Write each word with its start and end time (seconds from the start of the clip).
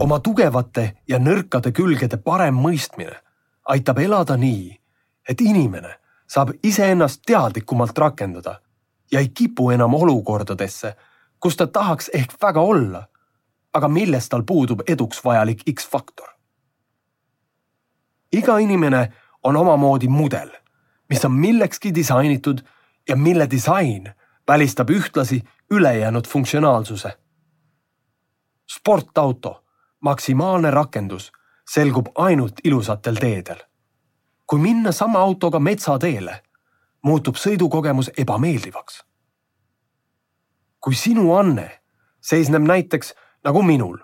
oma 0.00 0.20
tugevate 0.20 1.02
ja 1.08 1.18
nõrkade 1.20 1.72
külgede 1.76 2.16
parem 2.24 2.56
mõistmine 2.56 3.18
aitab 3.68 3.98
elada 4.00 4.36
nii, 4.40 4.72
et 5.28 5.40
inimene 5.40 5.92
saab 6.30 6.54
iseennast 6.64 7.22
teadlikumalt 7.26 7.98
rakendada 7.98 8.60
ja 9.12 9.20
ei 9.20 9.28
kipu 9.28 9.70
enam 9.70 9.94
olukordadesse, 9.94 10.94
kus 11.40 11.56
ta 11.56 11.66
tahaks 11.66 12.10
ehk 12.14 12.34
väga 12.42 12.60
olla, 12.60 13.04
aga 13.72 13.88
milles 13.88 14.28
tal 14.28 14.42
puudub 14.42 14.82
eduks 14.88 15.24
vajalik 15.24 15.62
X-faktor. 15.70 16.28
iga 18.32 18.58
inimene 18.58 19.12
on 19.42 19.56
omamoodi 19.56 20.08
mudel, 20.08 20.50
mis 21.08 21.24
on 21.24 21.32
millekski 21.32 21.94
disainitud 21.94 22.60
ja 23.08 23.16
mille 23.16 23.50
disain 23.50 24.12
välistab 24.48 24.90
ühtlasi 24.90 25.42
ülejäänud 25.70 26.26
funktsionaalsuse. 26.28 27.18
sportauto 28.66 29.64
maksimaalne 30.00 30.70
rakendus 30.70 31.32
selgub 31.70 32.06
ainult 32.14 32.54
ilusatel 32.64 33.14
teedel. 33.14 33.56
kui 34.46 34.58
minna 34.58 34.92
sama 34.92 35.18
autoga 35.18 35.58
metsateele, 35.58 36.42
muutub 37.02 37.36
sõidukogemus 37.36 38.10
ebameeldivaks. 38.18 39.04
kui 40.80 40.94
sinu 40.94 41.34
anne 41.34 41.80
seisneb 42.20 42.62
näiteks 42.62 43.14
nagu 43.44 43.62
minul 43.62 43.98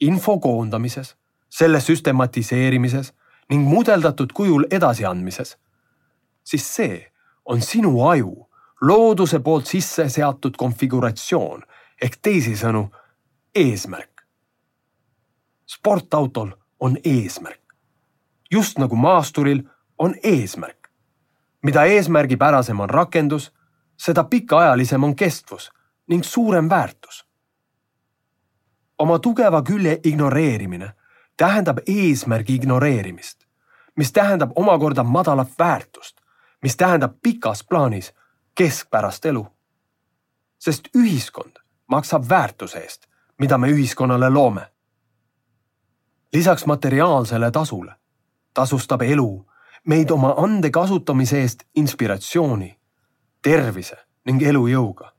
info 0.00 0.38
koondamises, 0.38 1.16
selle 1.48 1.80
süstematiseerimises 1.80 3.12
ning 3.50 3.68
mudeldatud 3.68 4.32
kujul 4.32 4.64
edasiandmises, 4.70 5.58
siis 6.44 6.74
see 6.74 7.12
on 7.44 7.60
sinu 7.60 8.08
aju 8.08 8.48
looduse 8.80 9.38
poolt 9.38 9.66
sisse 9.66 10.08
seatud 10.08 10.56
konfiguratsioon 10.56 11.62
ehk 12.02 12.16
teisisõnu 12.22 12.88
eesmärk 13.54 14.11
sportautol 15.74 16.50
on 16.80 16.96
eesmärk. 17.04 17.62
just 18.50 18.78
nagu 18.78 18.96
maasturil 18.96 19.62
on 19.98 20.14
eesmärk. 20.22 20.88
mida 21.62 21.84
eesmärgipärasem 21.84 22.80
on 22.80 22.90
rakendus, 22.90 23.52
seda 23.96 24.24
pikaajalisem 24.24 25.04
on 25.04 25.16
kestvus 25.16 25.72
ning 26.08 26.22
suurem 26.24 26.70
väärtus. 26.70 27.26
oma 28.98 29.18
tugeva 29.18 29.62
külje 29.62 30.00
ignoreerimine 30.04 30.92
tähendab 31.36 31.78
eesmärgi 31.86 32.54
ignoreerimist, 32.54 33.38
mis 33.96 34.12
tähendab 34.12 34.50
omakorda 34.54 35.02
madalat 35.02 35.48
väärtust, 35.58 36.16
mis 36.62 36.76
tähendab 36.76 37.12
pikas 37.22 37.64
plaanis 37.64 38.14
keskpärast 38.54 39.24
elu. 39.24 39.46
sest 40.58 40.88
ühiskond 40.96 41.56
maksab 41.86 42.28
väärtuse 42.28 42.78
eest, 42.78 43.06
mida 43.38 43.58
me 43.58 43.68
ühiskonnale 43.68 44.30
loome 44.30 44.72
lisaks 46.32 46.66
materiaalsele 46.66 47.50
tasule 47.50 47.94
tasustab 48.54 49.02
elu 49.02 49.46
meid 49.84 50.10
oma 50.10 50.34
ande 50.36 50.70
kasutamise 50.70 51.40
eest 51.40 51.64
inspiratsiooni, 51.76 52.78
tervise 53.42 53.96
ning 54.26 54.42
elujõuga. 54.42 55.12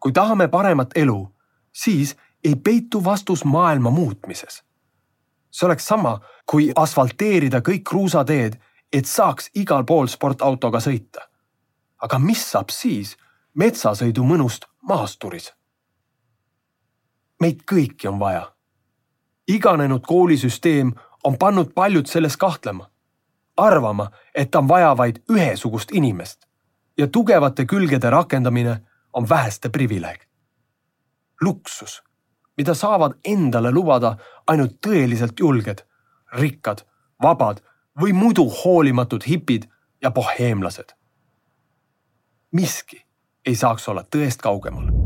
kui 0.00 0.12
tahame 0.12 0.48
paremat 0.48 0.90
elu, 0.96 1.34
siis 1.72 2.16
ei 2.44 2.54
peitu 2.56 3.04
vastus 3.04 3.44
maailma 3.44 3.90
muutmises. 3.90 4.64
see 5.50 5.66
oleks 5.66 5.86
sama, 5.86 6.20
kui 6.50 6.72
asfalteerida 6.76 7.60
kõik 7.60 7.82
kruusateed, 7.84 8.60
et 8.92 9.06
saaks 9.06 9.50
igal 9.54 9.84
pool 9.84 10.06
sportautoga 10.06 10.78
sõita. 10.78 11.28
aga 12.02 12.18
mis 12.18 12.50
saab 12.50 12.70
siis 12.70 13.16
metsasõidu 13.54 14.24
mõnust 14.24 14.66
maasturis? 14.82 15.52
meid 17.40 17.62
kõiki 17.62 18.08
on 18.08 18.18
vaja 18.18 18.57
iganenud 19.48 20.00
koolisüsteem 20.06 20.92
on 21.24 21.38
pannud 21.38 21.72
paljud 21.74 22.06
selles 22.06 22.36
kahtlema, 22.36 22.90
arvama, 23.56 24.10
et 24.34 24.54
on 24.54 24.68
vaja 24.68 24.96
vaid 24.96 25.22
ühesugust 25.30 25.90
inimest 25.92 26.46
ja 26.98 27.06
tugevate 27.06 27.64
külgede 27.64 28.10
rakendamine 28.10 28.80
on 29.12 29.28
väheste 29.28 29.68
privileeg. 29.68 30.28
luksus, 31.40 32.02
mida 32.56 32.74
saavad 32.74 33.12
endale 33.24 33.70
lubada 33.70 34.16
ainult 34.46 34.72
tõeliselt 34.86 35.38
julged, 35.40 35.84
rikkad, 36.32 36.82
vabad 37.22 37.62
või 38.00 38.12
muidu 38.12 38.48
hoolimatud 38.50 39.22
hipid 39.28 39.68
ja 40.02 40.10
boheemlased. 40.10 40.92
miski 42.52 43.06
ei 43.46 43.54
saaks 43.54 43.88
olla 43.88 44.02
tõest 44.02 44.42
kaugemal 44.42 44.97